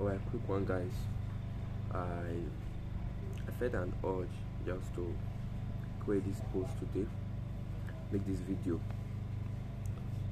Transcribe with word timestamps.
Alright, 0.00 0.18
quick 0.30 0.48
one, 0.48 0.64
guys. 0.64 0.96
I 1.92 2.32
I 3.46 3.50
felt 3.58 3.74
an 3.74 3.92
urge 4.02 4.32
just 4.64 4.94
to 4.94 5.14
create 6.02 6.24
this 6.24 6.40
post 6.54 6.72
today, 6.80 7.06
make 8.10 8.26
this 8.26 8.40
video. 8.40 8.80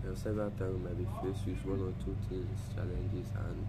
There 0.02 0.12
are 0.12 0.16
several 0.16 0.48
times 0.52 0.72
you 0.72 0.88
might 0.88 0.96
be 0.96 1.04
with 1.04 1.66
one 1.66 1.80
or 1.84 1.92
two 2.02 2.16
things, 2.30 2.58
challenges, 2.74 3.28
and 3.36 3.66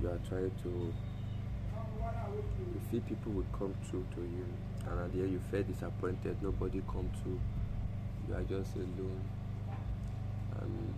you 0.00 0.08
are 0.08 0.20
trying 0.28 0.52
to. 0.62 0.94
You 2.70 2.80
feel 2.88 3.00
people 3.00 3.32
will 3.32 3.50
come 3.58 3.74
through 3.90 4.06
to 4.14 4.20
you, 4.20 4.46
and 4.88 5.00
at 5.00 5.12
the 5.12 5.22
end 5.22 5.32
you 5.32 5.40
feel 5.50 5.64
disappointed. 5.64 6.36
Nobody 6.40 6.80
come 6.86 7.10
through. 7.24 7.40
You 8.28 8.34
are 8.36 8.42
just 8.42 8.76
alone, 8.76 9.24
and 10.60 10.94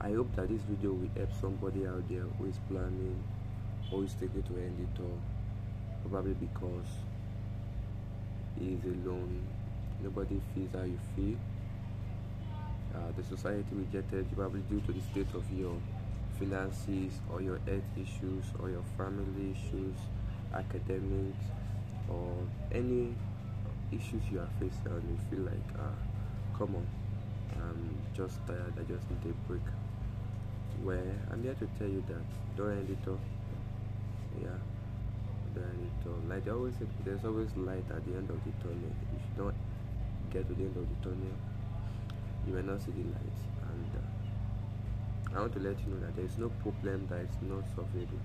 I 0.00 0.12
hope 0.12 0.36
that 0.36 0.48
this 0.48 0.60
video 0.62 0.92
will 0.92 1.08
help 1.16 1.32
somebody 1.40 1.86
out 1.86 2.04
there 2.08 2.24
who 2.38 2.44
is 2.46 2.58
planning 2.68 3.22
or 3.90 4.04
is 4.04 4.12
taking 4.12 4.42
to 4.42 4.56
end 4.58 4.76
it 4.78 5.00
all. 5.00 5.18
Probably 6.08 6.34
because 6.34 6.86
he 8.58 8.74
is 8.74 8.84
alone. 8.84 9.42
Nobody 10.02 10.40
feels 10.54 10.72
how 10.74 10.82
you 10.82 10.98
feel. 11.16 11.36
Uh, 12.94 13.10
the 13.16 13.22
society 13.22 13.66
rejected 13.72 14.26
you 14.30 14.36
probably 14.36 14.60
due 14.68 14.80
to 14.80 14.92
the 14.92 15.00
state 15.00 15.32
of 15.34 15.44
your 15.52 15.74
finances 16.38 17.18
or 17.32 17.40
your 17.40 17.58
health 17.66 17.90
issues 17.96 18.44
or 18.60 18.70
your 18.70 18.84
family 18.96 19.52
issues, 19.52 19.96
academics, 20.54 21.46
or 22.08 22.34
any 22.72 23.14
issues 23.90 24.22
you 24.30 24.40
are 24.40 24.48
facing 24.60 24.92
and 24.92 25.02
you 25.08 25.18
feel 25.30 25.44
like, 25.44 25.68
ah, 25.78 25.96
come 26.56 26.74
on, 26.76 26.86
I'm 27.60 27.96
just 28.14 28.46
tired, 28.46 28.74
I 28.78 28.82
just 28.84 29.10
need 29.10 29.32
a 29.32 29.48
break. 29.48 29.85
Well, 30.86 31.02
I'm 31.32 31.42
here 31.42 31.54
to 31.58 31.66
tell 31.80 31.88
you 31.88 32.00
that 32.06 32.62
all. 32.62 33.18
Yeah, 34.40 34.54
all. 36.06 36.22
Like 36.28 36.44
they 36.44 36.52
always 36.52 36.74
say, 36.74 36.86
there's 37.04 37.24
always 37.24 37.50
light 37.56 37.82
at 37.90 38.06
the 38.06 38.14
end 38.14 38.30
of 38.30 38.38
the 38.46 38.52
tunnel. 38.62 38.94
If 39.02 39.18
you 39.18 39.42
don't 39.42 39.56
get 40.30 40.46
to 40.46 40.54
the 40.54 40.62
end 40.62 40.76
of 40.76 40.86
the 40.86 40.94
tunnel, 41.02 41.34
you 42.46 42.54
will 42.54 42.62
not 42.62 42.78
see 42.82 42.92
the 42.92 43.02
light. 43.02 43.38
And 43.66 43.90
uh, 43.98 45.36
I 45.36 45.40
want 45.40 45.54
to 45.54 45.58
let 45.58 45.74
you 45.80 45.86
know 45.90 46.06
that 46.06 46.14
there 46.14 46.24
is 46.24 46.38
no 46.38 46.50
problem 46.62 47.08
that 47.10 47.18
is 47.18 47.34
not 47.42 47.64
solvable. 47.74 48.22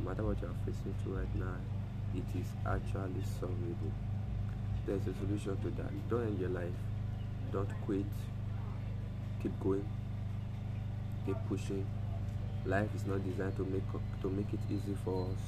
No 0.00 0.10
matter 0.10 0.24
what 0.24 0.42
you 0.42 0.48
are 0.48 0.58
facing 0.66 0.94
through 1.04 1.14
right 1.14 1.34
now, 1.36 1.54
it 2.12 2.26
is 2.34 2.50
actually 2.66 3.22
solvable. 3.38 3.94
There's 4.84 5.06
a 5.06 5.14
solution 5.14 5.56
to 5.62 5.70
that. 5.80 6.10
Don't 6.10 6.26
end 6.26 6.40
your 6.40 6.50
life. 6.50 6.74
Don't 7.52 7.70
quit. 7.86 8.10
Keep 9.40 9.60
going. 9.60 9.86
Keep 11.26 11.36
pushing. 11.48 11.86
Life 12.64 12.94
is 12.94 13.06
not 13.06 13.24
designed 13.24 13.56
to 13.56 13.64
make 13.64 13.82
to 14.22 14.28
make 14.28 14.52
it 14.52 14.60
easy 14.70 14.94
for 15.04 15.28
us. 15.32 15.40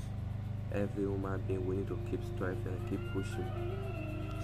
Every 0.73 1.05
human 1.05 1.41
being 1.47 1.67
we 1.67 1.77
need 1.77 1.89
to 1.89 1.98
keep 2.11 2.20
striving 2.34 2.67
and 2.67 2.91
keep 2.91 3.01
pushing. 3.12 3.51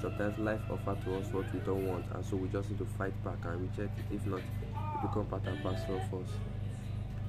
Sometimes 0.00 0.38
life 0.38 0.60
offers 0.70 1.04
to 1.04 1.16
us 1.16 1.32
what 1.32 1.52
we 1.52 1.60
don't 1.60 1.86
want, 1.86 2.04
and 2.14 2.24
so 2.24 2.36
we 2.36 2.48
just 2.48 2.70
need 2.70 2.78
to 2.78 2.84
fight 2.84 3.12
back 3.24 3.38
and 3.44 3.62
reject 3.62 3.98
it. 3.98 4.14
If 4.14 4.26
not, 4.26 4.40
it 4.40 5.02
become 5.02 5.26
part 5.26 5.44
and 5.46 5.62
parcel 5.62 5.96
of 5.96 6.22
us. 6.22 6.30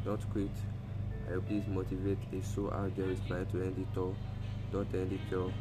Don't 0.06 0.30
quit. 0.30 0.52
I 1.28 1.34
hope 1.34 1.50
this 1.50 1.68
motivate 1.68 2.20
a 2.34 2.44
soul 2.44 2.72
out 2.74 2.96
there 2.96 3.10
is 3.10 3.20
trying 3.28 3.46
to 3.48 3.62
end 3.62 3.78
it 3.78 3.98
all. 3.98 4.16
Don't 4.72 4.94
end 4.94 5.14
it 5.14 5.36
all. 5.36 5.52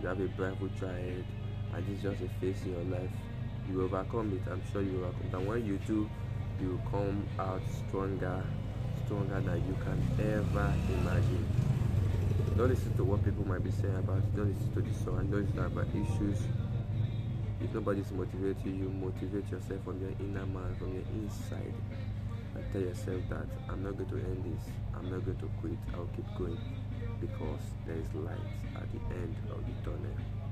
You 0.00 0.08
have 0.08 0.20
a 0.20 0.26
bright 0.28 0.56
future 0.58 0.86
ahead, 0.86 1.24
and 1.74 1.86
this 1.86 1.98
is 1.98 2.02
just 2.02 2.22
a 2.22 2.28
phase 2.40 2.62
in 2.64 2.72
your 2.72 2.98
life. 2.98 3.10
You 3.68 3.82
overcome 3.82 4.32
it. 4.32 4.50
I'm 4.50 4.62
sure 4.72 4.82
you 4.82 4.98
overcome. 5.04 5.40
And 5.40 5.48
when 5.48 5.66
you 5.66 5.78
do, 5.86 6.08
you 6.60 6.80
come 6.90 7.26
out 7.38 7.60
stronger, 7.86 8.42
stronger 9.04 9.40
than 9.40 9.62
you 9.66 9.76
can 9.84 9.98
ever 10.20 10.74
imagine. 11.00 11.46
Don't 12.56 12.70
listen 12.70 12.92
to 12.96 13.04
what 13.04 13.24
people 13.24 13.46
might 13.46 13.62
be 13.62 13.70
saying 13.70 13.94
about 13.96 14.16
you. 14.16 14.42
Don't 14.42 14.52
listen 14.52 14.74
to 14.74 14.80
the 14.82 14.94
song. 15.04 15.28
Don't 15.30 15.46
listen 15.46 15.64
about 15.64 15.86
issues. 15.94 16.38
If 17.60 17.72
nobody's 17.74 18.10
motivating 18.10 18.78
you, 18.78 18.88
motivate 18.90 19.50
yourself 19.50 19.82
from 19.84 20.00
your 20.00 20.10
inner 20.18 20.46
man, 20.46 20.74
from 20.78 20.94
your 20.94 21.04
inside. 21.14 21.74
And 22.54 22.64
tell 22.72 22.82
yourself 22.82 23.22
that 23.30 23.46
I'm 23.68 23.82
not 23.82 23.96
going 23.96 24.10
to 24.10 24.16
end 24.16 24.42
this. 24.42 24.64
I'm 24.96 25.10
not 25.10 25.24
going 25.24 25.38
to 25.38 25.50
quit. 25.60 25.78
I'll 25.94 26.10
keep 26.16 26.26
going 26.36 26.58
because 27.20 27.62
there 27.86 27.96
is 27.96 28.12
light 28.14 28.38
at 28.74 28.86
the 28.90 29.14
end 29.14 29.36
of 29.50 29.62
the 29.62 29.74
tunnel. 29.84 30.47